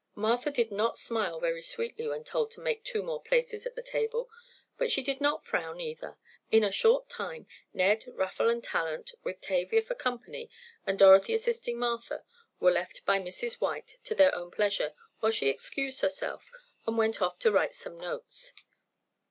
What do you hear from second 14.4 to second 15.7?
pleasure, while she